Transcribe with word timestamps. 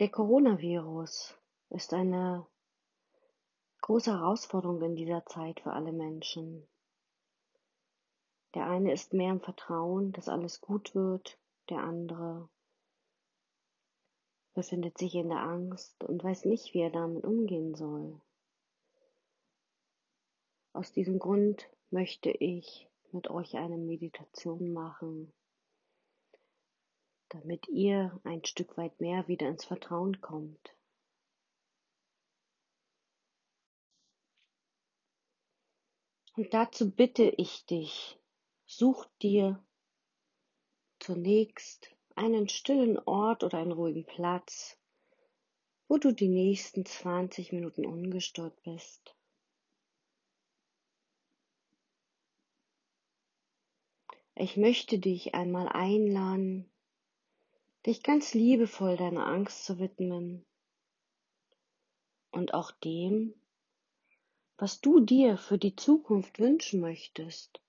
Der 0.00 0.08
Coronavirus 0.08 1.36
ist 1.68 1.92
eine 1.92 2.46
große 3.82 4.10
Herausforderung 4.10 4.80
in 4.80 4.96
dieser 4.96 5.26
Zeit 5.26 5.60
für 5.60 5.74
alle 5.74 5.92
Menschen. 5.92 6.66
Der 8.54 8.66
eine 8.66 8.94
ist 8.94 9.12
mehr 9.12 9.30
im 9.30 9.42
Vertrauen, 9.42 10.12
dass 10.12 10.30
alles 10.30 10.62
gut 10.62 10.94
wird, 10.94 11.38
der 11.68 11.80
andere 11.80 12.48
befindet 14.54 14.96
sich 14.96 15.14
in 15.16 15.28
der 15.28 15.40
Angst 15.42 16.02
und 16.02 16.24
weiß 16.24 16.46
nicht, 16.46 16.72
wie 16.72 16.80
er 16.80 16.90
damit 16.90 17.24
umgehen 17.24 17.74
soll. 17.74 18.18
Aus 20.72 20.94
diesem 20.94 21.18
Grund 21.18 21.68
möchte 21.90 22.30
ich 22.30 22.88
mit 23.12 23.28
euch 23.28 23.54
eine 23.58 23.76
Meditation 23.76 24.72
machen, 24.72 25.30
damit 27.30 27.68
ihr 27.68 28.20
ein 28.24 28.44
Stück 28.44 28.76
weit 28.76 29.00
mehr 29.00 29.26
wieder 29.28 29.48
ins 29.48 29.64
Vertrauen 29.64 30.20
kommt. 30.20 30.74
Und 36.36 36.52
dazu 36.54 36.90
bitte 36.90 37.24
ich 37.24 37.66
dich, 37.66 38.18
such 38.66 39.06
dir 39.22 39.62
zunächst 40.98 41.90
einen 42.14 42.48
stillen 42.48 42.98
Ort 42.98 43.44
oder 43.44 43.58
einen 43.58 43.72
ruhigen 43.72 44.04
Platz, 44.04 44.78
wo 45.88 45.98
du 45.98 46.12
die 46.12 46.28
nächsten 46.28 46.84
20 46.84 47.52
Minuten 47.52 47.84
ungestört 47.86 48.60
bist. 48.62 49.16
Ich 54.34 54.56
möchte 54.56 54.98
dich 54.98 55.34
einmal 55.34 55.68
einladen, 55.68 56.70
dich 57.86 58.02
ganz 58.02 58.34
liebevoll 58.34 58.96
deiner 58.96 59.26
Angst 59.26 59.64
zu 59.64 59.78
widmen 59.78 60.44
und 62.30 62.52
auch 62.52 62.70
dem, 62.72 63.34
was 64.58 64.80
du 64.80 65.00
dir 65.00 65.38
für 65.38 65.56
die 65.56 65.74
Zukunft 65.74 66.38
wünschen 66.38 66.80
möchtest. 66.80 67.62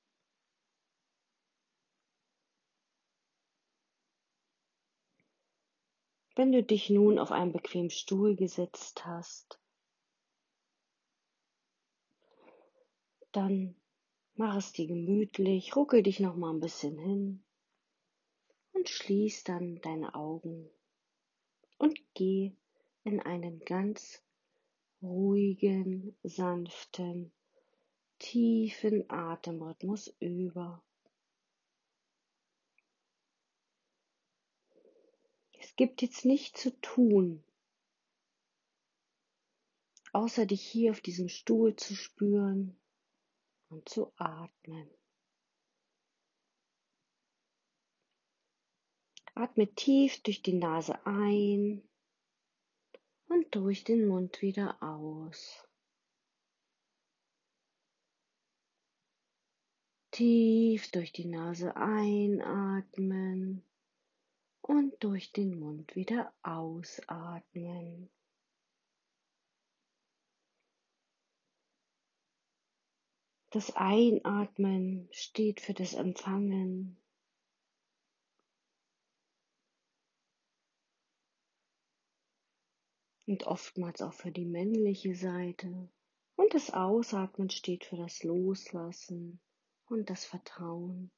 Wenn 6.35 6.51
du 6.51 6.63
dich 6.63 6.89
nun 6.89 7.19
auf 7.19 7.31
einen 7.31 7.53
bequemen 7.53 7.89
Stuhl 7.89 8.35
gesetzt 8.35 9.05
hast, 9.05 9.59
dann 13.31 13.75
mach 14.35 14.57
es 14.57 14.73
dir 14.73 14.87
gemütlich, 14.87 15.75
ruckel 15.75 16.03
dich 16.03 16.19
noch 16.19 16.35
mal 16.35 16.53
ein 16.53 16.59
bisschen 16.59 16.97
hin 16.97 17.43
und 18.81 18.89
schließ 18.89 19.43
dann 19.43 19.79
deine 19.81 20.15
Augen 20.15 20.67
und 21.77 22.01
geh 22.15 22.51
in 23.03 23.19
einen 23.19 23.59
ganz 23.59 24.23
ruhigen, 25.03 26.17
sanften, 26.23 27.31
tiefen 28.17 29.07
Atemrhythmus 29.07 30.07
über. 30.19 30.83
Es 35.59 35.75
gibt 35.75 36.01
jetzt 36.01 36.25
nichts 36.25 36.63
zu 36.63 36.71
tun, 36.81 37.43
außer 40.11 40.47
dich 40.47 40.63
hier 40.63 40.89
auf 40.89 41.01
diesem 41.01 41.29
Stuhl 41.29 41.75
zu 41.75 41.93
spüren 41.93 42.75
und 43.69 43.87
zu 43.87 44.11
atmen. 44.15 44.89
Atme 49.33 49.73
tief 49.73 50.21
durch 50.23 50.41
die 50.41 50.53
Nase 50.53 51.05
ein 51.05 51.81
und 53.29 53.55
durch 53.55 53.83
den 53.83 54.07
Mund 54.07 54.41
wieder 54.41 54.81
aus. 54.83 55.67
Tief 60.11 60.91
durch 60.91 61.13
die 61.13 61.25
Nase 61.25 61.75
einatmen 61.75 63.63
und 64.61 65.01
durch 65.03 65.31
den 65.31 65.59
Mund 65.59 65.95
wieder 65.95 66.33
ausatmen. 66.43 68.09
Das 73.51 73.75
Einatmen 73.75 75.09
steht 75.11 75.59
für 75.59 75.73
das 75.73 75.93
Empfangen. 75.93 77.00
Und 83.31 83.47
oftmals 83.47 84.01
auch 84.01 84.11
für 84.11 84.29
die 84.29 84.43
männliche 84.43 85.15
Seite. 85.15 85.89
Und 86.35 86.53
das 86.53 86.71
Ausatmen 86.71 87.49
steht 87.49 87.85
für 87.85 87.95
das 87.95 88.23
Loslassen 88.23 89.39
und 89.85 90.09
das 90.09 90.25
Vertrauen. 90.25 91.09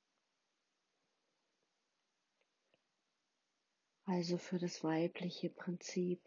Also 4.05 4.37
für 4.37 4.59
das 4.59 4.83
weibliche 4.83 5.49
Prinzip. 5.49 6.21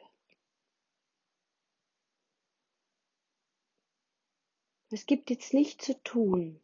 Es 4.91 5.07
gibt 5.07 5.31
jetzt 5.31 5.55
nichts 5.55 5.85
zu 5.85 6.03
tun, 6.03 6.61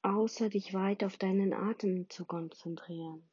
außer 0.00 0.48
dich 0.48 0.72
weit 0.72 1.04
auf 1.04 1.18
deinen 1.18 1.52
Atem 1.52 2.08
zu 2.08 2.24
konzentrieren. 2.24 3.28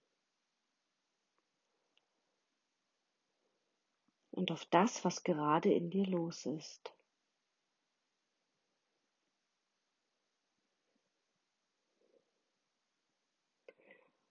Und 4.41 4.52
auf 4.52 4.66
das, 4.66 5.06
was 5.06 5.24
gerade 5.24 5.72
in 5.72 5.91
dir 5.91 6.07
los 6.07 6.47
ist. 6.47 6.91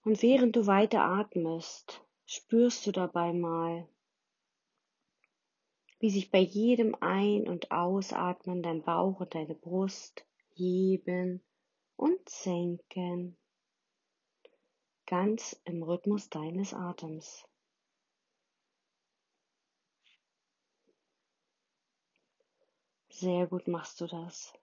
Und 0.03 0.21
während 0.21 0.57
du 0.57 0.67
weiter 0.67 1.05
atmest, 1.05 2.05
spürst 2.27 2.89
du 2.89 2.91
dabei 2.91 3.33
mal, 3.33 3.87
wie 6.01 6.11
sich 6.11 6.33
bei 6.33 6.41
jedem 6.41 6.97
Ein- 7.01 7.49
und 7.49 7.71
Ausatmen 7.71 8.65
dein 8.65 8.83
Bauch 8.83 9.21
und 9.21 9.37
deine 9.37 9.55
Brust 9.55 10.27
heben 10.55 11.41
und 11.95 12.29
senken, 12.29 13.37
ganz 15.07 15.61
im 15.65 15.85
Rhythmus 15.85 16.31
deines 16.31 16.75
Atems. 16.75 17.47
Sehr 23.21 23.47
gut 23.49 23.69
machst 23.69 24.01
du 24.01 24.07
das. 24.07 24.55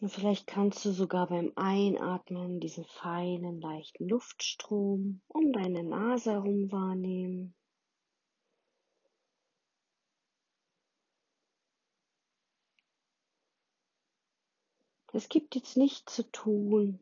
Und 0.00 0.10
vielleicht 0.10 0.48
kannst 0.48 0.84
du 0.84 0.90
sogar 0.90 1.28
beim 1.28 1.52
Einatmen 1.54 2.58
diesen 2.58 2.84
feinen, 2.84 3.60
leichten 3.60 4.08
Luftstrom 4.08 5.20
um 5.28 5.52
deine 5.52 5.84
Nase 5.84 6.32
herum 6.32 6.72
wahrnehmen. 6.72 7.54
Es 15.12 15.28
gibt 15.28 15.54
jetzt 15.54 15.76
nichts 15.76 16.16
zu 16.16 16.28
tun. 16.32 16.98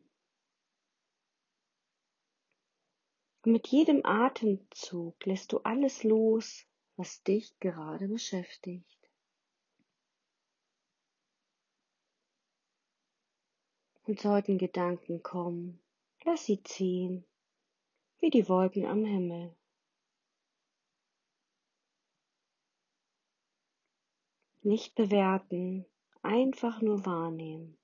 Und 3.38 3.38
mit 3.51 3.67
jedem 3.67 4.05
Atemzug 4.05 5.25
lässt 5.25 5.51
du 5.51 5.59
alles 5.59 6.03
los, 6.03 6.65
was 6.95 7.23
dich 7.23 7.59
gerade 7.59 8.07
beschäftigt. 8.07 8.85
Und 14.03 14.19
sollten 14.19 14.57
Gedanken 14.57 15.21
kommen, 15.23 15.79
lass 16.25 16.45
sie 16.45 16.61
ziehen, 16.63 17.25
wie 18.19 18.29
die 18.29 18.47
Wolken 18.49 18.85
am 18.85 19.05
Himmel. 19.05 19.55
Nicht 24.61 24.95
bewerten, 24.95 25.85
einfach 26.21 26.81
nur 26.81 27.05
wahrnehmen. 27.05 27.78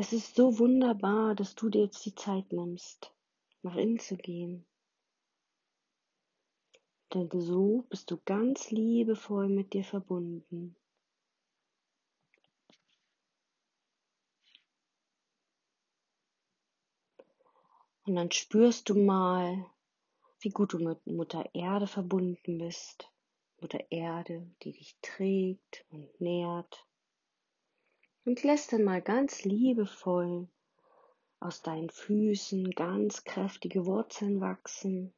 Es 0.00 0.12
ist 0.12 0.36
so 0.36 0.60
wunderbar, 0.60 1.34
dass 1.34 1.56
du 1.56 1.70
dir 1.70 1.82
jetzt 1.82 2.06
die 2.06 2.14
Zeit 2.14 2.52
nimmst, 2.52 3.12
nach 3.62 3.74
innen 3.74 3.98
zu 3.98 4.16
gehen. 4.16 4.64
Denn 7.12 7.28
so 7.32 7.84
bist 7.88 8.12
du 8.12 8.16
ganz 8.24 8.70
liebevoll 8.70 9.48
mit 9.48 9.72
dir 9.72 9.82
verbunden. 9.82 10.76
Und 18.04 18.14
dann 18.14 18.30
spürst 18.30 18.88
du 18.90 18.94
mal, 18.94 19.66
wie 20.38 20.50
gut 20.50 20.74
du 20.74 20.78
mit 20.78 21.04
Mutter 21.08 21.44
Erde 21.54 21.88
verbunden 21.88 22.58
bist. 22.58 23.10
Mutter 23.60 23.84
Erde, 23.90 24.48
die 24.62 24.70
dich 24.70 24.96
trägt 25.02 25.84
und 25.90 26.20
nährt 26.20 26.87
und 28.28 28.42
lässt 28.42 28.74
dann 28.74 28.84
mal 28.84 29.00
ganz 29.00 29.44
liebevoll 29.44 30.48
aus 31.40 31.62
deinen 31.62 31.88
Füßen 31.88 32.72
ganz 32.72 33.24
kräftige 33.24 33.86
Wurzeln 33.86 34.42
wachsen, 34.42 35.14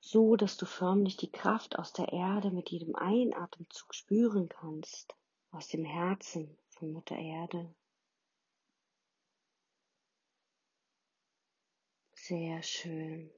so 0.00 0.36
dass 0.36 0.56
du 0.56 0.64
förmlich 0.64 1.18
die 1.18 1.30
Kraft 1.30 1.78
aus 1.78 1.92
der 1.92 2.14
Erde 2.14 2.50
mit 2.50 2.70
jedem 2.70 2.96
Einatemzug 2.96 3.94
spüren 3.94 4.48
kannst, 4.48 5.14
aus 5.50 5.68
dem 5.68 5.84
Herzen 5.84 6.56
von 6.70 6.90
Mutter 6.90 7.16
Erde. 7.16 7.74
Sehr 12.14 12.62
schön. 12.62 13.30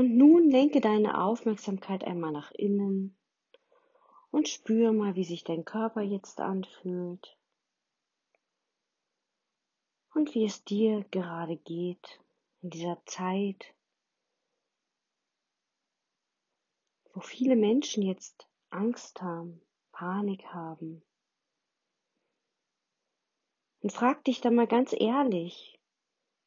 Und 0.00 0.16
nun 0.16 0.48
lenke 0.48 0.80
deine 0.80 1.22
Aufmerksamkeit 1.22 2.04
einmal 2.04 2.32
nach 2.32 2.52
innen 2.52 3.18
und 4.30 4.48
spür 4.48 4.92
mal, 4.92 5.14
wie 5.14 5.24
sich 5.24 5.44
dein 5.44 5.66
Körper 5.66 6.00
jetzt 6.00 6.40
anfühlt 6.40 7.36
und 10.14 10.34
wie 10.34 10.46
es 10.46 10.64
dir 10.64 11.04
gerade 11.10 11.58
geht 11.58 12.18
in 12.62 12.70
dieser 12.70 13.04
Zeit, 13.04 13.74
wo 17.12 17.20
viele 17.20 17.54
Menschen 17.54 18.02
jetzt 18.02 18.48
Angst 18.70 19.20
haben, 19.20 19.60
Panik 19.92 20.46
haben. 20.46 21.02
Und 23.82 23.92
frag 23.92 24.24
dich 24.24 24.40
dann 24.40 24.54
mal 24.54 24.66
ganz 24.66 24.94
ehrlich, 24.98 25.78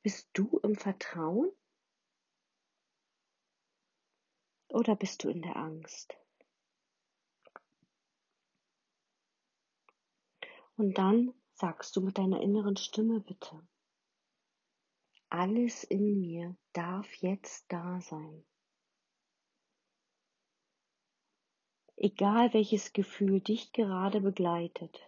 bist 0.02 0.28
du 0.34 0.58
im 0.64 0.74
Vertrauen 0.74 1.52
oder 4.74 4.96
bist 4.96 5.24
du 5.24 5.30
in 5.30 5.42
der 5.42 5.56
Angst? 5.56 6.18
Und 10.76 10.98
dann 10.98 11.34
sagst 11.54 11.96
du 11.96 12.02
mit 12.02 12.18
deiner 12.18 12.42
inneren 12.42 12.76
Stimme 12.76 13.20
bitte, 13.20 13.62
alles 15.30 15.84
in 15.84 16.20
mir 16.20 16.56
darf 16.74 17.12
jetzt 17.16 17.72
da 17.72 18.02
sein. 18.02 18.44
Egal 21.96 22.54
welches 22.54 22.94
Gefühl 22.94 23.40
dich 23.40 23.72
gerade 23.72 24.22
begleitet 24.22 25.00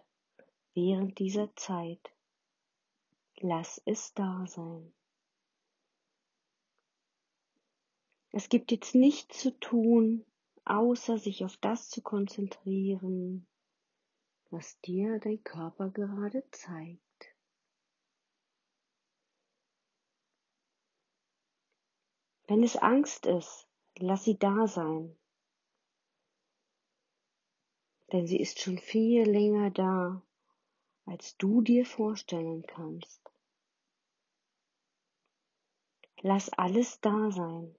während 0.74 1.18
dieser 1.18 1.54
Zeit, 1.56 2.12
lass 3.40 3.82
es 3.84 4.14
da 4.14 4.46
sein. 4.46 4.95
Es 8.36 8.50
gibt 8.50 8.70
jetzt 8.70 8.94
nichts 8.94 9.38
zu 9.40 9.58
tun, 9.60 10.22
außer 10.66 11.16
sich 11.16 11.42
auf 11.42 11.56
das 11.56 11.88
zu 11.88 12.02
konzentrieren, 12.02 13.46
was 14.50 14.78
dir 14.82 15.18
dein 15.20 15.42
Körper 15.42 15.88
gerade 15.88 16.44
zeigt. 16.50 17.00
Wenn 22.46 22.62
es 22.62 22.76
Angst 22.76 23.24
ist, 23.24 23.66
lass 23.96 24.24
sie 24.24 24.38
da 24.38 24.66
sein. 24.66 25.16
Denn 28.12 28.26
sie 28.26 28.38
ist 28.38 28.60
schon 28.60 28.76
viel 28.76 29.22
länger 29.22 29.70
da, 29.70 30.22
als 31.06 31.38
du 31.38 31.62
dir 31.62 31.86
vorstellen 31.86 32.66
kannst. 32.66 33.22
Lass 36.20 36.50
alles 36.50 37.00
da 37.00 37.30
sein. 37.30 37.74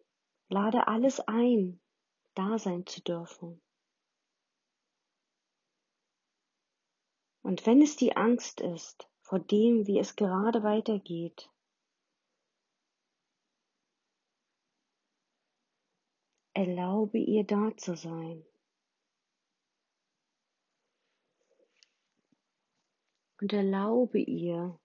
Lade 0.50 0.88
alles 0.88 1.20
ein, 1.20 1.80
da 2.36 2.58
sein 2.58 2.86
zu 2.86 3.02
dürfen. 3.02 3.62
Und 7.42 7.66
wenn 7.66 7.82
es 7.82 7.96
die 7.96 8.16
Angst 8.16 8.62
ist 8.62 9.08
vor 9.22 9.40
dem, 9.40 9.88
wie 9.88 10.00
es 10.00 10.16
gerade 10.16 10.64
weitergeht, 10.64 11.50
erlaube 16.54 17.20
ihr 17.20 17.46
da 17.46 17.76
zu 17.78 17.96
sein. 17.96 18.46
Und 23.40 23.54
erlaube 23.54 24.20
ihr, 24.20 24.80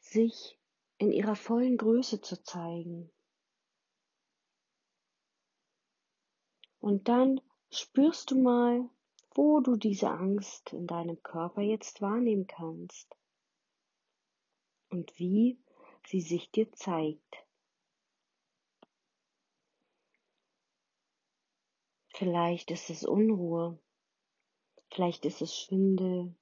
sich 0.00 0.58
in 0.98 1.12
ihrer 1.12 1.36
vollen 1.36 1.76
Größe 1.76 2.20
zu 2.20 2.42
zeigen. 2.42 3.10
Und 6.88 7.06
dann 7.06 7.38
spürst 7.68 8.30
du 8.30 8.40
mal, 8.40 8.88
wo 9.34 9.60
du 9.60 9.76
diese 9.76 10.08
Angst 10.08 10.72
in 10.72 10.86
deinem 10.86 11.22
Körper 11.22 11.60
jetzt 11.60 12.00
wahrnehmen 12.00 12.46
kannst 12.46 13.14
und 14.88 15.12
wie 15.18 15.62
sie 16.06 16.22
sich 16.22 16.50
dir 16.50 16.72
zeigt. 16.72 17.44
Vielleicht 22.14 22.70
ist 22.70 22.88
es 22.88 23.04
Unruhe, 23.04 23.78
vielleicht 24.90 25.26
ist 25.26 25.42
es 25.42 25.54
Schwindel, 25.54 26.34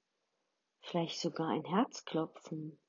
vielleicht 0.79 1.19
sogar 1.19 1.49
ein 1.49 1.65
Herzklopfen 1.65 2.79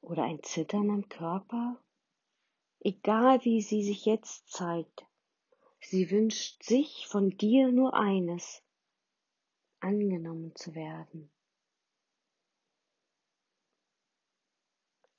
oder 0.00 0.24
ein 0.24 0.42
Zittern 0.42 0.90
am 0.90 1.08
Körper. 1.08 1.80
Egal 2.80 3.44
wie 3.44 3.60
sie 3.60 3.82
sich 3.82 4.04
jetzt 4.04 4.50
zeigt, 4.50 5.08
Sie 5.80 6.10
wünscht 6.10 6.62
sich 6.62 7.06
von 7.06 7.30
dir 7.30 7.72
nur 7.72 7.94
eines, 7.94 8.62
angenommen 9.80 10.54
zu 10.54 10.74
werden. 10.74 11.30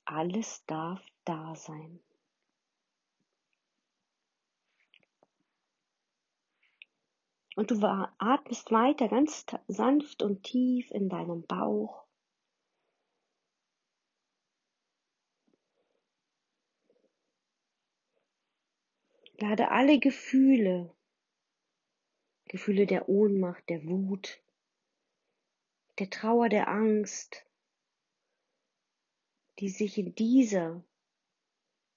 Alles 0.04 0.64
darf 0.66 1.04
da 1.24 1.54
sein. 1.54 2.00
Und 7.56 7.70
du 7.70 7.84
atmest 8.18 8.70
weiter 8.70 9.08
ganz 9.08 9.44
sanft 9.66 10.22
und 10.22 10.44
tief 10.44 10.90
in 10.90 11.08
deinem 11.08 11.42
Bauch. 11.42 12.04
Lade 19.40 19.70
alle 19.70 19.98
Gefühle, 19.98 20.94
Gefühle 22.44 22.86
der 22.86 23.08
Ohnmacht, 23.08 23.66
der 23.70 23.82
Wut, 23.86 24.38
der 25.98 26.10
Trauer, 26.10 26.50
der 26.50 26.68
Angst, 26.68 27.46
die 29.58 29.70
sich 29.70 29.96
in 29.96 30.14
dieser 30.14 30.84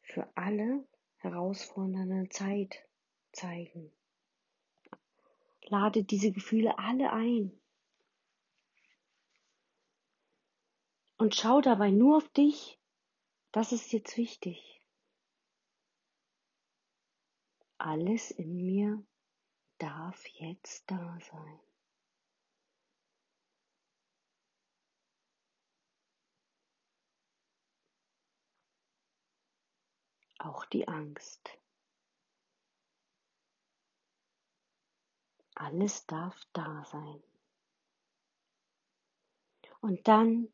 für 0.02 0.30
alle 0.36 0.88
herausfordernden 1.18 2.32
Zeit 2.32 2.88
zeigen. 3.34 3.92
Lade 5.64 6.04
diese 6.04 6.32
Gefühle 6.32 6.80
alle 6.80 7.12
ein. 7.12 7.52
Und 11.18 11.36
schau 11.36 11.60
dabei 11.60 11.92
nur 11.92 12.18
auf 12.18 12.30
dich. 12.30 12.80
Das 13.52 13.74
ist 13.74 13.92
jetzt 13.92 14.16
wichtig. 14.16 14.73
Alles 17.86 18.32
in 18.32 18.66
mir 18.66 19.06
darf 19.78 20.26
jetzt 20.40 20.90
da 20.90 21.20
sein. 21.20 21.60
Auch 30.40 30.64
die 30.68 30.88
Angst. 30.88 31.60
Alles 35.56 36.06
darf 36.06 36.42
da 36.54 36.86
sein. 36.86 37.22
Und 39.82 40.08
dann 40.08 40.48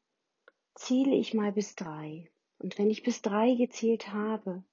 zähle 0.73 1.13
ich 1.13 1.35
mal 1.35 1.51
bis 1.51 1.75
drei. 1.75 2.31
Und 2.57 2.79
wenn 2.79 2.89
ich 2.89 3.03
bis 3.03 3.21
drei 3.21 3.53
gezählt 3.53 4.07
habe, 4.11 4.63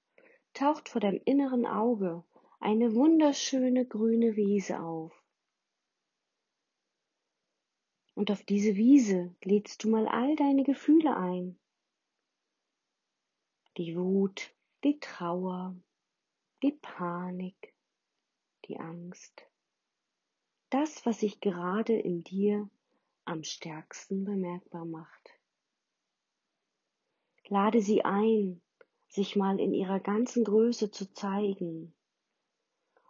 taucht 0.54 0.88
vor 0.88 1.02
deinem 1.02 1.20
inneren 1.26 1.66
Auge 1.66 2.24
eine 2.58 2.94
wunderschöne 2.94 3.86
grüne 3.86 4.36
Wiese 4.36 4.80
auf. 4.80 5.12
Und 8.14 8.30
auf 8.30 8.42
diese 8.44 8.76
Wiese 8.76 9.34
lädst 9.44 9.84
du 9.84 9.90
mal 9.90 10.08
all 10.08 10.36
deine 10.36 10.64
Gefühle 10.64 11.16
ein. 11.16 11.58
Die 13.76 13.94
Wut, 13.94 14.54
die 14.84 14.98
Trauer, 15.00 15.76
die 16.62 16.72
Panik, 16.72 17.74
die 18.64 18.78
Angst. 18.78 19.46
Das, 20.70 21.04
was 21.04 21.20
sich 21.20 21.40
gerade 21.40 21.92
in 21.92 22.24
dir 22.24 22.70
am 23.26 23.44
stärksten 23.44 24.24
bemerkbar 24.24 24.86
macht. 24.86 25.30
Lade 27.48 27.82
sie 27.82 28.04
ein, 28.04 28.62
sich 29.08 29.36
mal 29.36 29.60
in 29.60 29.74
ihrer 29.74 30.00
ganzen 30.00 30.42
Größe 30.42 30.90
zu 30.90 31.12
zeigen 31.12 31.94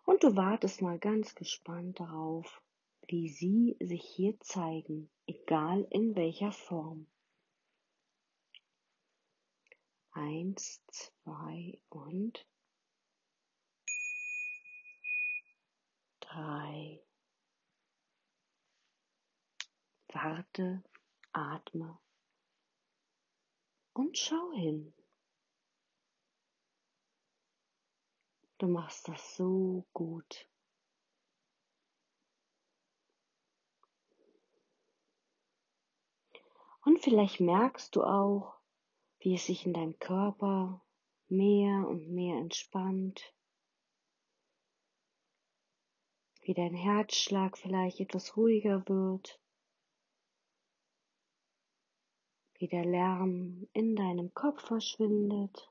Und 0.06 0.22
du 0.22 0.36
wartest 0.36 0.82
mal 0.82 1.00
ganz 1.00 1.34
gespannt 1.34 1.98
darauf, 1.98 2.62
wie 3.08 3.28
sie 3.28 3.76
sich 3.80 4.04
hier 4.04 4.38
zeigen, 4.38 5.10
egal 5.26 5.84
in 5.90 6.14
welcher 6.14 6.52
Form. 6.52 7.08
Eins, 10.12 10.80
zwei 10.86 11.78
und 11.88 12.46
drei. 16.20 17.02
Warte, 20.08 20.84
atme 21.32 21.98
und 23.92 24.16
schau 24.16 24.52
hin. 24.52 24.95
Du 28.58 28.68
machst 28.68 29.08
das 29.08 29.36
so 29.36 29.84
gut. 29.92 30.48
Und 36.86 37.00
vielleicht 37.00 37.40
merkst 37.40 37.96
du 37.96 38.04
auch, 38.04 38.54
wie 39.18 39.34
es 39.34 39.46
sich 39.46 39.66
in 39.66 39.74
deinem 39.74 39.98
Körper 39.98 40.80
mehr 41.28 41.86
und 41.88 42.08
mehr 42.08 42.38
entspannt, 42.38 43.34
wie 46.42 46.54
dein 46.54 46.74
Herzschlag 46.74 47.58
vielleicht 47.58 47.98
etwas 47.98 48.36
ruhiger 48.36 48.88
wird, 48.88 49.40
wie 52.54 52.68
der 52.68 52.84
Lärm 52.84 53.68
in 53.72 53.96
deinem 53.96 54.32
Kopf 54.32 54.64
verschwindet. 54.64 55.68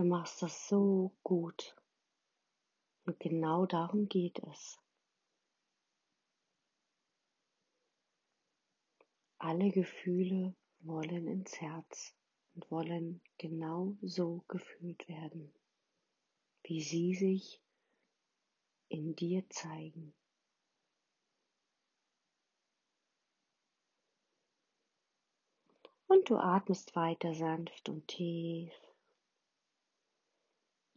Du 0.00 0.06
machst 0.06 0.40
das 0.40 0.66
so 0.66 1.12
gut. 1.22 1.76
Und 3.04 3.20
genau 3.20 3.66
darum 3.66 4.08
geht 4.08 4.38
es. 4.38 4.78
Alle 9.36 9.70
Gefühle 9.70 10.54
wollen 10.78 11.26
ins 11.26 11.60
Herz 11.60 12.16
und 12.54 12.70
wollen 12.70 13.20
genau 13.36 13.94
so 14.00 14.42
gefühlt 14.48 15.06
werden, 15.06 15.52
wie 16.62 16.80
sie 16.80 17.14
sich 17.14 17.60
in 18.88 19.14
dir 19.14 19.46
zeigen. 19.50 20.14
Und 26.06 26.30
du 26.30 26.38
atmest 26.38 26.96
weiter 26.96 27.34
sanft 27.34 27.90
und 27.90 28.08
tief. 28.08 28.72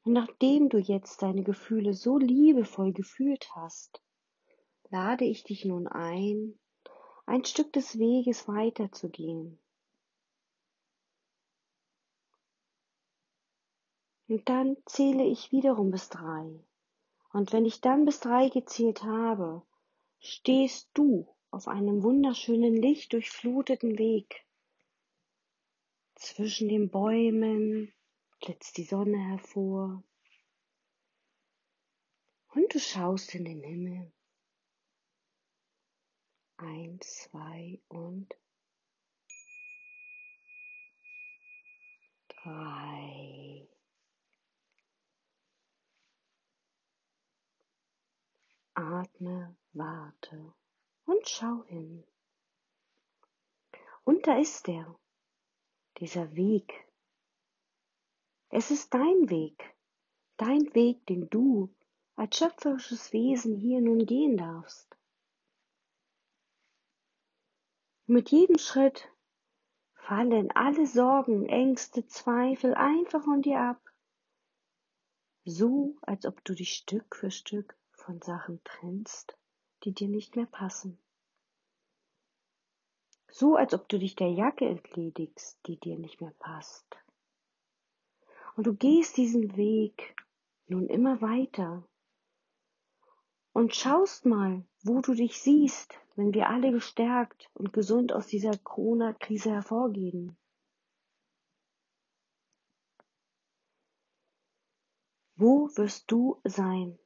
Und 0.03 0.13
nachdem 0.13 0.69
du 0.69 0.77
jetzt 0.77 1.22
deine 1.22 1.43
Gefühle 1.43 1.93
so 1.93 2.17
liebevoll 2.17 2.91
gefühlt 2.91 3.50
hast, 3.55 4.01
lade 4.89 5.25
ich 5.25 5.43
dich 5.43 5.65
nun 5.65 5.88
ein, 5.88 6.60
ein 7.25 7.45
Stück 7.45 7.72
des 7.72 7.98
Weges 7.98 8.48
weiterzugehen. 8.48 9.60
Und 14.27 14.50
dann 14.50 14.77
zähle 14.86 15.24
ich 15.24 15.51
wiederum 15.51 15.91
bis 15.91 16.10
drei. 16.10 16.60
Und 17.31 17.53
wenn 17.53 17.65
ich 17.65 17.81
dann 17.81 18.05
bis 18.05 18.19
drei 18.19 18.50
gezählt 18.50 19.03
habe, 19.03 19.63
stehst 20.19 20.89
du 20.93 21.27
auf 21.51 21.67
einem 21.67 22.03
wunderschönen 22.03 22.75
lichtdurchfluteten 22.75 23.98
Weg. 23.98 24.45
Zwischen 26.15 26.67
den 26.67 26.89
Bäumen 26.89 27.93
blitzt 28.43 28.75
die 28.75 28.83
Sonne 28.83 29.17
hervor. 29.17 30.03
Und 32.50 32.73
du 32.73 32.79
schaust 32.79 33.33
in 33.35 33.45
den 33.45 33.63
Himmel. 33.63 34.12
Eins, 36.57 37.29
zwei 37.29 37.81
und 37.88 38.35
drei. 42.27 43.67
Atme, 48.75 49.55
warte 49.71 50.53
und 51.05 51.29
schau 51.29 51.63
hin. 51.65 52.03
Und 54.03 54.27
da 54.27 54.38
ist 54.38 54.67
er 54.67 55.00
dieser 55.97 56.35
Weg. 56.35 56.92
Es 58.55 58.69
ist 58.69 58.93
dein 58.93 59.31
Weg, 59.31 59.75
dein 60.38 60.75
Weg, 60.75 61.07
den 61.07 61.27
du 61.31 61.74
als 62.15 62.38
schöpferisches 62.38 63.12
Wesen 63.12 63.55
hier 63.55 63.81
nun 63.81 64.05
gehen 64.05 64.38
darfst. 64.38 64.95
Mit 68.05 68.29
jedem 68.29 68.60
Schritt 68.60 69.12
fallen 69.95 70.51
alle 70.51 70.86
Sorgen, 70.86 71.48
Ängste, 71.48 72.05
Zweifel 72.05 72.75
einfach 72.75 73.24
von 73.24 73.41
dir 73.41 73.60
ab, 73.60 73.81
so 75.45 75.98
als 76.03 76.27
ob 76.27 76.45
du 76.45 76.53
dich 76.53 76.74
Stück 76.74 77.15
für 77.15 77.31
Stück 77.31 77.75
von 77.93 78.22
Sachen 78.22 78.63
trennst, 78.63 79.36
die 79.83 79.93
dir 79.93 80.10
nicht 80.10 80.36
mehr 80.36 80.45
passen 80.45 81.00
so 83.31 83.55
als 83.55 83.74
ob 83.74 83.89
du 83.89 83.98
dich 83.98 84.15
der 84.15 84.31
Jacke 84.31 84.69
entledigst, 84.69 85.57
die 85.65 85.79
dir 85.79 85.98
nicht 85.98 86.22
mehr 86.22 86.36
passt. 86.38 87.02
Und 88.55 88.67
du 88.67 88.75
gehst 88.75 89.17
diesen 89.17 89.55
Weg 89.57 90.15
nun 90.67 90.88
immer 90.88 91.22
weiter 91.22 91.88
und 93.53 93.75
schaust 93.75 94.25
mal, 94.25 94.65
wo 94.83 95.01
du 95.01 95.13
dich 95.13 95.39
siehst, 95.39 96.00
wenn 96.15 96.33
wir 96.33 96.50
alle 96.50 96.72
gestärkt 96.72 97.50
und 97.53 97.74
gesund 97.74 98.13
aus 98.13 98.27
dieser 98.27 98.57
Corona-Krise 98.57 99.51
hervorgehen. 99.51 100.38
Wo 105.36 105.69
wirst 105.75 106.12
du 106.12 106.39
sein? 106.43 107.00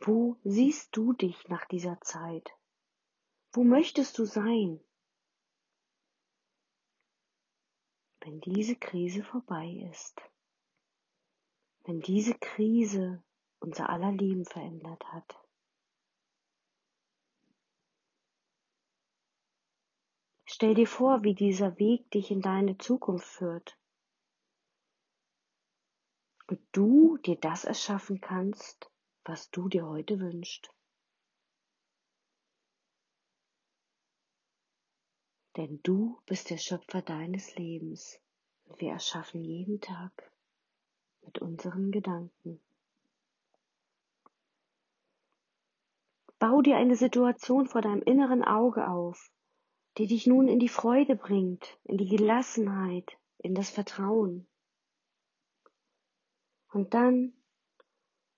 Wo 0.00 0.36
siehst 0.44 0.96
du 0.96 1.12
dich 1.12 1.48
nach 1.48 1.64
dieser 1.66 2.00
Zeit? 2.00 2.50
Wo 3.52 3.64
möchtest 3.64 4.18
du 4.18 4.24
sein, 4.24 4.80
wenn 8.28 8.42
diese 8.42 8.76
Krise 8.76 9.24
vorbei 9.24 9.88
ist? 9.90 10.20
Wenn 11.84 12.00
diese 12.00 12.34
Krise 12.34 13.24
unser 13.58 13.88
aller 13.88 14.12
Leben 14.12 14.44
verändert 14.44 15.02
hat? 15.10 15.34
Stell 20.44 20.74
dir 20.74 20.86
vor, 20.86 21.22
wie 21.22 21.34
dieser 21.34 21.78
Weg 21.78 22.10
dich 22.10 22.30
in 22.30 22.42
deine 22.42 22.76
Zukunft 22.76 23.26
führt. 23.26 23.78
Und 26.48 26.60
du 26.72 27.16
dir 27.18 27.36
das 27.36 27.64
erschaffen 27.64 28.20
kannst, 28.20 28.90
was 29.24 29.50
du 29.50 29.70
dir 29.70 29.86
heute 29.86 30.20
wünschst. 30.20 30.70
Denn 35.58 35.80
du 35.82 36.16
bist 36.24 36.50
der 36.50 36.56
Schöpfer 36.56 37.02
deines 37.02 37.56
Lebens 37.56 38.20
und 38.66 38.80
wir 38.80 38.92
erschaffen 38.92 39.42
jeden 39.42 39.80
Tag 39.80 40.12
mit 41.22 41.40
unseren 41.40 41.90
Gedanken. 41.90 42.60
Bau 46.38 46.62
dir 46.62 46.76
eine 46.76 46.94
Situation 46.94 47.66
vor 47.66 47.82
deinem 47.82 48.02
inneren 48.02 48.44
Auge 48.44 48.88
auf, 48.88 49.32
die 49.96 50.06
dich 50.06 50.28
nun 50.28 50.46
in 50.46 50.60
die 50.60 50.68
Freude 50.68 51.16
bringt, 51.16 51.76
in 51.82 51.98
die 51.98 52.06
Gelassenheit, 52.06 53.18
in 53.38 53.56
das 53.56 53.68
Vertrauen. 53.68 54.46
Und 56.70 56.94
dann 56.94 57.32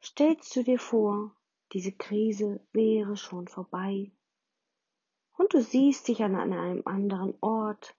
stellst 0.02 0.56
du 0.56 0.62
dir 0.62 0.78
vor, 0.78 1.36
diese 1.74 1.92
Krise 1.92 2.66
wäre 2.72 3.18
schon 3.18 3.46
vorbei 3.46 4.10
und 5.40 5.54
du 5.54 5.62
siehst 5.62 6.06
dich 6.06 6.22
an 6.22 6.36
einem 6.36 6.82
anderen 6.84 7.34
Ort 7.40 7.96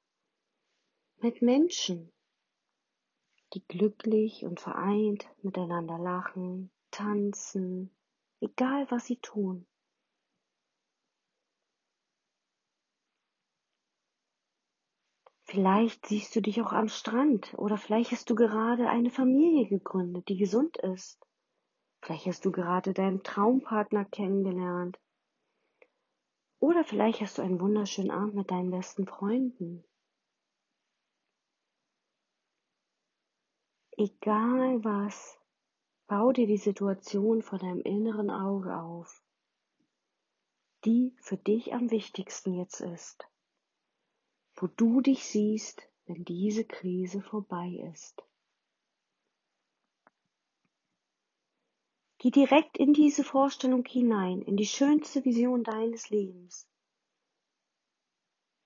mit 1.22 1.42
Menschen, 1.42 2.14
die 3.56 3.64
glücklich 3.68 4.46
und 4.46 4.60
vereint 4.60 5.28
miteinander 5.42 5.98
lachen, 5.98 6.70
tanzen, 6.92 7.90
egal 8.42 8.86
was 8.92 9.08
sie 9.08 9.18
tun. 9.18 9.66
Vielleicht 15.46 16.06
siehst 16.06 16.36
du 16.36 16.42
dich 16.42 16.62
auch 16.62 16.74
am 16.74 16.90
Strand 16.90 17.56
oder 17.58 17.78
vielleicht 17.78 18.12
hast 18.12 18.30
du 18.30 18.36
gerade 18.36 18.88
eine 18.88 19.10
Familie 19.10 19.68
gegründet, 19.68 20.30
die 20.30 20.38
gesund 20.38 20.78
ist. 20.78 21.20
Vielleicht 22.04 22.28
hast 22.28 22.46
du 22.46 22.52
gerade 22.52 22.94
deinen 22.94 23.24
Traumpartner 23.24 24.06
kennengelernt 24.06 25.00
oder 26.62 26.84
vielleicht 26.84 27.22
hast 27.22 27.40
du 27.40 27.42
einen 27.42 27.60
wunderschönen 27.60 28.12
Abend 28.12 28.36
mit 28.36 28.52
deinen 28.52 28.70
besten 28.70 29.08
Freunden. 29.08 29.84
Egal 33.98 34.84
was, 34.84 35.40
bau 36.08 36.32
dir 36.32 36.46
die 36.46 36.58
Situation 36.58 37.42
vor 37.42 37.58
deinem 37.58 37.82
inneren 37.82 38.30
Auge 38.30 38.78
auf, 38.78 39.24
die 40.86 41.16
für 41.20 41.38
dich 41.38 41.74
am 41.74 41.90
wichtigsten 41.90 42.54
jetzt 42.54 42.80
ist, 42.80 43.28
wo 44.54 44.68
du 44.68 45.02
dich 45.02 45.26
siehst, 45.26 45.90
wenn 46.06 46.24
diese 46.26 46.64
Krise 46.64 47.22
vorbei 47.24 47.70
ist. 47.92 48.24
Geh 52.24 52.30
direkt 52.30 52.78
in 52.78 52.94
diese 52.94 53.24
Vorstellung 53.24 53.84
hinein, 53.84 54.44
in 54.44 54.56
die 54.56 54.68
schönste 54.68 55.26
Vision 55.26 55.64
deines 55.64 56.12
Lebens, 56.12 56.70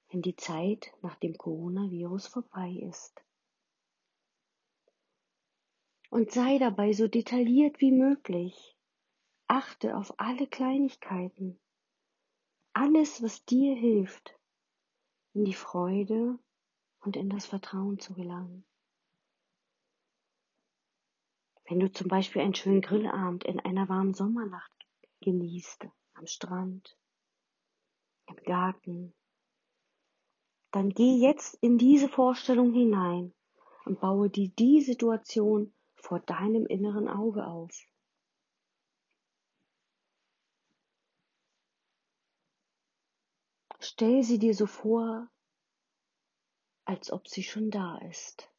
wenn 0.10 0.22
die 0.22 0.36
Zeit 0.36 0.92
nach 1.02 1.16
dem 1.16 1.38
Coronavirus 1.38 2.28
vorbei 2.28 2.72
ist. 2.86 3.24
Und 6.10 6.32
sei 6.32 6.58
dabei 6.58 6.92
so 6.92 7.08
detailliert 7.08 7.80
wie 7.80 7.94
möglich. 7.94 8.76
Achte 9.48 9.96
auf 9.96 10.20
alle 10.20 10.48
Kleinigkeiten. 10.48 11.58
Alles, 12.74 13.24
was 13.24 13.46
dir 13.46 13.74
hilft, 13.74 14.38
in 15.32 15.46
die 15.46 15.54
Freude 15.54 16.38
und 17.00 17.16
in 17.16 17.30
das 17.30 17.46
Vertrauen 17.46 18.00
zu 18.00 18.16
gelangen. 18.16 18.66
Wenn 21.68 21.80
du 21.80 21.92
zum 21.92 22.08
Beispiel 22.08 22.44
einen 22.44 22.54
schönen 22.54 22.82
Grillabend 22.82 23.44
in 23.44 23.60
einer 23.60 23.90
warmen 23.90 24.14
Sommernacht 24.14 24.72
genießt, 25.22 25.88
am 26.14 26.28
Strand, 26.28 26.96
im 28.28 28.36
Garten, 28.44 29.16
dann 30.72 30.90
geh 30.90 31.16
jetzt 31.18 31.56
in 31.62 31.78
diese 31.80 32.08
Vorstellung 32.08 32.72
hinein 32.74 33.34
und 33.86 34.00
baue 34.00 34.30
dir 34.30 34.50
die 34.50 34.82
Situation 34.82 35.74
vor 35.96 36.20
deinem 36.20 36.68
inneren 36.68 37.08
Auge 37.08 37.48
auf. 37.48 37.72
Stell 43.80 44.22
sie 44.22 44.38
dir 44.38 44.54
so 44.54 44.68
vor, 44.68 45.30
als 46.86 47.12
ob 47.12 47.28
sie 47.28 47.44
schon 47.44 47.72
da 47.72 47.98
ist. 48.10 48.52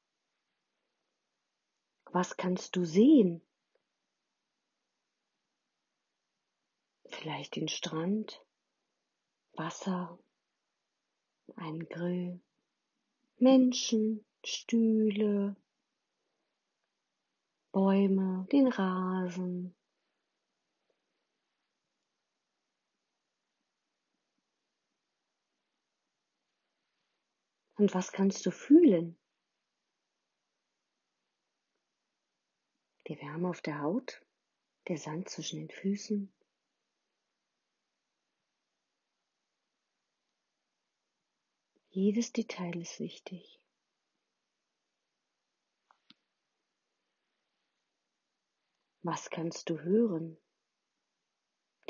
Was 2.18 2.38
kannst 2.38 2.76
du 2.76 2.86
sehen? 2.86 3.42
Vielleicht 7.10 7.56
den 7.56 7.68
Strand, 7.68 8.42
Wasser, 9.52 10.18
einen 11.56 11.86
Grill, 11.86 12.40
Menschen, 13.36 14.24
Stühle, 14.42 15.56
Bäume, 17.70 18.48
den 18.50 18.68
Rasen. 18.68 19.74
Und 27.74 27.92
was 27.92 28.10
kannst 28.10 28.46
du 28.46 28.50
fühlen? 28.50 29.18
Die 33.08 33.20
Wärme 33.20 33.48
auf 33.48 33.60
der 33.60 33.80
Haut, 33.80 34.24
der 34.88 34.98
Sand 34.98 35.28
zwischen 35.28 35.60
den 35.60 35.70
Füßen. 35.70 36.32
Jedes 41.90 42.32
Detail 42.32 42.76
ist 42.76 43.00
wichtig. 43.00 43.60
Was 49.02 49.30
kannst 49.30 49.70
du 49.70 49.78
hören? 49.78 50.36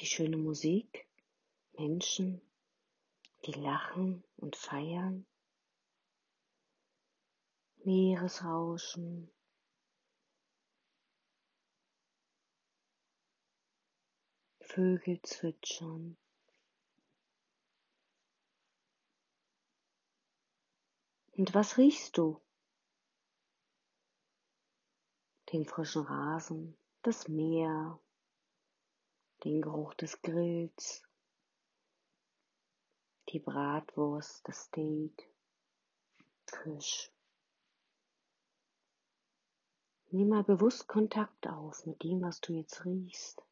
Die 0.01 0.07
schöne 0.07 0.37
Musik, 0.37 1.09
Menschen, 1.73 2.43
die 3.47 3.53
lachen 3.53 4.23
und 4.37 4.55
feiern, 4.55 5.27
Meeresrauschen, 7.85 9.31
Vögel 14.67 15.21
zwitschern. 15.23 16.17
Und 21.33 21.55
was 21.55 21.79
riechst 21.79 22.19
du? 22.19 22.41
Den 25.53 25.65
frischen 25.65 26.03
Rasen, 26.03 26.77
das 27.03 27.29
Meer, 27.29 28.01
den 29.45 29.63
Geruch 29.63 29.95
des 29.95 30.21
Grills, 30.23 31.05
die 33.29 33.39
Bratwurst, 33.39 34.47
das 34.49 34.65
Steak, 34.65 35.31
Fisch. 36.47 37.13
Nimm 40.11 40.29
mal 40.29 40.45
bewusst 40.45 40.89
Kontakt 40.89 41.47
auf 41.47 41.87
mit 41.87 42.03
dem, 42.03 42.23
was 42.23 42.41
du 42.41 42.55
jetzt 42.55 42.85
riechst. 42.85 43.46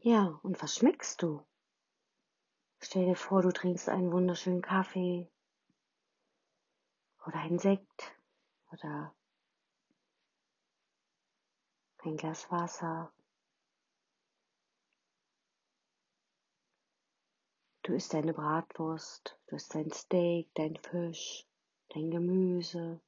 Ja, 0.00 0.38
und 0.44 0.62
was 0.62 0.76
schmeckst 0.76 1.22
du? 1.22 1.44
Stell 2.80 3.06
dir 3.06 3.16
vor, 3.16 3.42
du 3.42 3.50
trinkst 3.50 3.88
einen 3.88 4.12
wunderschönen 4.12 4.62
Kaffee 4.62 5.28
oder 7.26 7.40
einen 7.40 7.58
Sekt 7.58 8.16
oder 8.72 9.12
ein 12.04 12.16
Glas 12.16 12.48
Wasser. 12.50 13.12
Du 17.82 17.94
isst 17.94 18.14
deine 18.14 18.34
Bratwurst, 18.34 19.36
du 19.48 19.56
isst 19.56 19.74
dein 19.74 19.90
Steak, 19.90 20.48
dein 20.54 20.76
Fisch, 20.76 21.44
dein 21.88 22.12
Gemüse. 22.12 23.00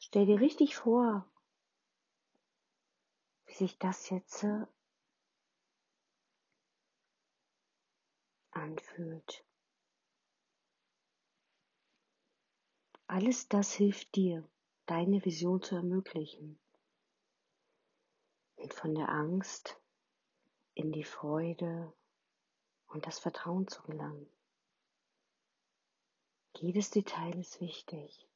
Stell 0.00 0.26
dir 0.26 0.40
richtig 0.40 0.76
vor, 0.76 1.24
wie 3.46 3.54
sich 3.54 3.78
das 3.78 4.10
jetzt 4.10 4.44
anfühlt. 8.50 9.44
Alles 13.06 13.48
das 13.48 13.72
hilft 13.72 14.14
dir, 14.14 14.48
deine 14.86 15.24
Vision 15.24 15.62
zu 15.62 15.74
ermöglichen 15.74 16.58
und 18.56 18.74
von 18.74 18.94
der 18.94 19.08
Angst 19.08 19.80
in 20.74 20.92
die 20.92 21.04
Freude 21.04 21.92
und 22.86 23.06
das 23.06 23.18
Vertrauen 23.18 23.66
zu 23.68 23.82
gelangen. 23.82 24.28
Jedes 26.56 26.90
Detail 26.90 27.38
ist 27.38 27.60
wichtig. 27.60 28.28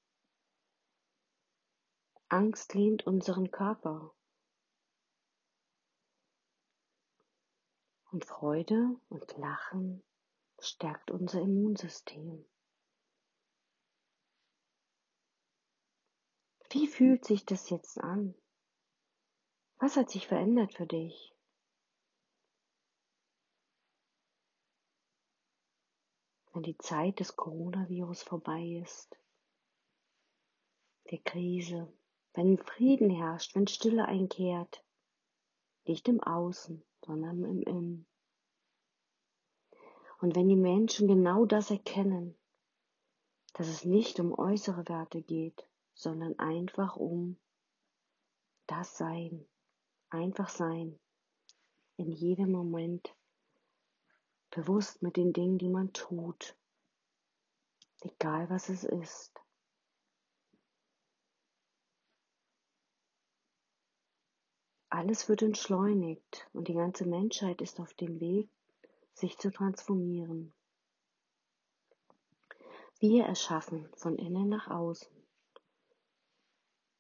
Angst 2.29 2.75
lehnt 2.75 3.07
unseren 3.07 3.51
Körper 3.51 4.15
und 8.15 8.25
Freude 8.25 8.97
und 9.09 9.37
Lachen 9.39 10.01
stärkt 10.61 11.11
unser 11.11 11.41
Immunsystem. 11.41 12.47
Wie 16.71 16.87
fühlt 16.87 17.25
sich 17.25 17.45
das 17.45 17.71
jetzt 17.71 17.99
an? 17.99 18.37
Was 19.79 19.97
hat 19.97 20.11
sich 20.11 20.29
verändert 20.29 20.75
für 20.75 20.87
dich? 20.87 21.35
Wenn 26.53 26.63
die 26.63 26.79
Zeit 26.79 27.19
des 27.19 27.35
Coronavirus 27.35 28.23
vorbei 28.23 28.81
ist, 28.81 29.19
der 31.11 31.19
Krise, 31.19 31.93
wenn 32.35 32.59
Frieden 32.59 33.11
herrscht, 33.11 33.57
wenn 33.57 33.67
Stille 33.67 34.05
einkehrt, 34.05 34.85
nicht 35.85 36.07
im 36.07 36.23
Außen, 36.23 36.87
sondern 37.05 37.45
im 37.45 37.63
Innen. 37.63 38.07
Und 40.21 40.35
wenn 40.37 40.49
die 40.49 40.57
Menschen 40.57 41.07
genau 41.09 41.45
das 41.45 41.71
erkennen, 41.71 42.35
dass 43.53 43.69
es 43.69 43.85
nicht 43.85 44.19
um 44.21 44.37
äußere 44.37 44.89
Werte 44.89 45.23
geht, 45.23 45.69
sondern 45.95 46.39
einfach 46.39 46.97
um 46.97 47.39
das 48.67 48.97
Sein, 48.97 49.47
einfach 50.11 50.49
sein, 50.49 50.99
in 51.97 52.11
jedem 52.11 52.51
Moment 52.51 53.15
bewusst 54.51 55.03
mit 55.03 55.17
den 55.17 55.33
Dingen, 55.33 55.59
die 55.59 55.69
man 55.69 55.93
tut, 55.93 56.57
egal 58.01 58.49
was 58.51 58.69
es 58.69 58.85
ist. 58.85 59.44
Alles 64.95 65.29
wird 65.29 65.43
entschleunigt 65.43 66.49
und 66.53 66.69
die 66.69 66.73
ganze 66.73 67.05
Menschheit 67.05 67.61
ist 67.61 67.81
auf 67.81 67.93
dem 67.95 68.21
Weg, 68.21 68.49
sich 69.13 69.37
zu 69.39 69.51
transformieren. 69.51 70.55
Wir 73.01 73.25
erschaffen 73.25 73.89
von 73.97 74.15
innen 74.15 74.49
nach 74.49 74.69
außen 74.69 75.13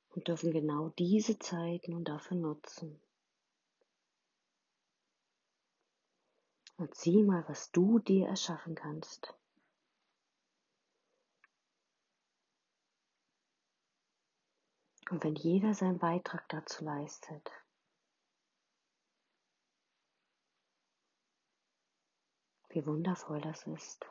und 0.08 0.26
dürfen 0.26 0.50
genau 0.50 0.88
diese 0.98 1.38
Zeit 1.38 1.86
nun 1.86 2.02
dafür 2.02 2.36
nutzen. 2.36 3.00
Und 6.78 6.96
sieh 6.96 7.22
mal, 7.22 7.44
was 7.46 7.70
du 7.70 8.00
dir 8.00 8.26
erschaffen 8.26 8.74
kannst. 8.74 9.32
Und 15.10 15.22
wenn 15.22 15.36
jeder 15.36 15.74
seinen 15.74 16.00
Beitrag 16.00 16.48
dazu 16.48 16.84
leistet, 16.84 17.52
wie 22.74 22.84
wundervoll 22.86 23.40
das 23.40 23.66
ist. 23.66 24.04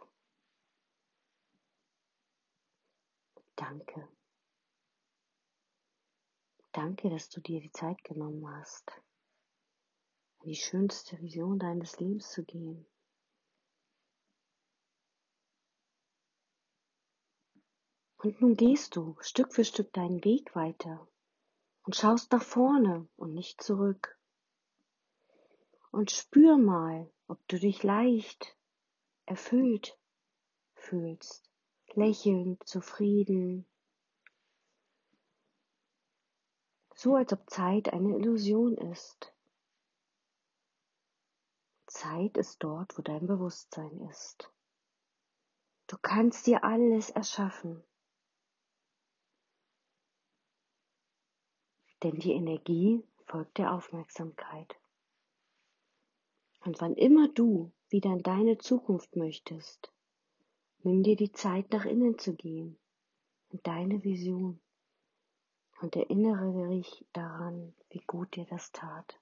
Danke. 3.56 4.08
Danke, 6.72 7.10
dass 7.10 7.30
du 7.30 7.40
dir 7.40 7.62
die 7.62 7.72
Zeit 7.72 8.04
genommen 8.04 8.48
hast, 8.48 8.92
in 10.42 10.50
die 10.50 10.56
schönste 10.56 11.20
Vision 11.22 11.60
deines 11.60 12.00
Lebens 12.00 12.32
zu 12.32 12.44
gehen. 12.44 12.88
Und 18.18 18.42
nun 18.42 18.56
gehst 18.56 18.96
du 18.96 19.18
Stück 19.20 19.54
für 19.54 19.66
Stück 19.66 19.92
deinen 19.92 20.24
Weg 20.24 20.56
weiter 20.56 21.08
und 21.84 21.96
schaust 21.96 22.32
nach 22.32 22.42
vorne 22.42 23.08
und 23.18 23.34
nicht 23.34 23.62
zurück. 23.62 24.18
Und 25.94 26.10
spür 26.10 26.58
mal, 26.58 27.08
ob 27.28 27.48
du 27.48 27.60
dich 27.60 27.84
leicht, 27.84 28.58
erfüllt 29.28 29.96
fühlst, 30.74 31.48
lächelnd, 31.94 32.68
zufrieden, 32.68 33.68
so 36.96 37.14
als 37.14 37.32
ob 37.32 37.48
Zeit 37.48 37.94
eine 37.94 38.18
Illusion 38.18 38.76
ist. 38.76 39.36
Zeit 41.86 42.38
ist 42.38 42.64
dort, 42.64 42.98
wo 42.98 43.04
dein 43.04 43.28
Bewusstsein 43.28 44.02
ist. 44.10 44.52
Du 45.86 45.96
kannst 46.02 46.48
dir 46.48 46.64
alles 46.64 47.12
erschaffen. 47.12 47.84
Denn 52.02 52.16
die 52.16 52.32
Energie 52.32 53.08
folgt 53.28 53.60
der 53.60 53.72
Aufmerksamkeit. 53.74 54.76
Und 56.66 56.80
wann 56.80 56.96
immer 56.96 57.28
du 57.28 57.74
wieder 57.90 58.12
in 58.12 58.24
deine 58.24 58.58
Zukunft 58.58 59.16
möchtest, 59.16 59.92
nimm 60.84 61.04
dir 61.04 61.18
die 61.18 61.34
Zeit 61.34 61.72
nach 61.72 61.86
innen 61.86 62.18
zu 62.18 62.36
gehen, 62.36 62.80
in 63.50 63.60
deine 63.64 64.04
Vision 64.04 64.62
und 65.82 65.96
erinnere 65.98 66.70
dich 66.70 67.06
daran, 67.12 67.76
wie 67.90 68.02
gut 68.08 68.36
dir 68.36 68.46
das 68.46 68.72
tat. 68.72 69.20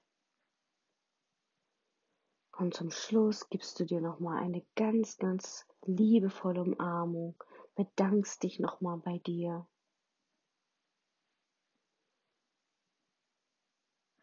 Und 2.56 2.74
zum 2.74 2.90
Schluss 2.90 3.48
gibst 3.48 3.80
du 3.80 3.86
dir 3.86 4.00
nochmal 4.00 4.42
eine 4.42 4.64
ganz, 4.76 5.16
ganz 5.16 5.66
liebevolle 5.84 6.62
Umarmung, 6.62 7.34
bedankst 7.74 8.42
dich 8.44 8.60
nochmal 8.60 8.98
bei 8.98 9.18
dir, 9.18 9.66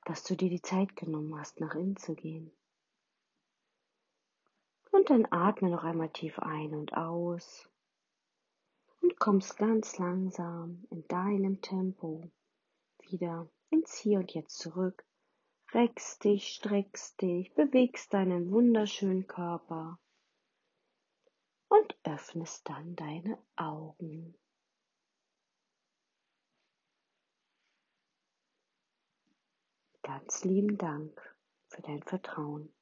dass 0.06 0.24
du 0.24 0.38
dir 0.38 0.50
die 0.50 0.62
Zeit 0.62 0.96
genommen 0.96 1.38
hast, 1.38 1.60
nach 1.60 1.76
innen 1.76 1.98
zu 1.98 2.16
gehen. 2.16 2.52
Und 4.92 5.10
dann 5.10 5.28
atme 5.32 5.70
noch 5.70 5.84
einmal 5.84 6.10
tief 6.10 6.40
ein 6.40 6.74
und 6.74 6.94
aus 6.94 7.70
und 9.02 9.20
kommst 9.20 9.58
ganz 9.58 9.98
langsam 9.98 10.86
in 10.90 11.08
deinem 11.08 11.62
Tempo 11.62 12.32
wieder 13.00 13.50
ins 13.70 13.96
Hier 13.98 14.20
und 14.20 14.34
Jetzt 14.34 14.58
zurück, 14.58 15.06
reckst 15.74 16.24
dich, 16.24 16.50
streckst 16.50 17.22
dich, 17.22 17.54
bewegst 17.54 18.14
deinen 18.14 18.52
wunderschönen 18.52 19.28
Körper 19.28 20.00
und 21.70 21.96
öffnest 22.04 22.68
dann 22.68 22.96
deine 22.96 23.38
Augen. 23.56 24.36
Ganz 30.02 30.44
lieben 30.44 30.78
Dank 30.78 31.36
für 31.68 31.84
dein 31.84 32.02
Vertrauen. 32.02 32.74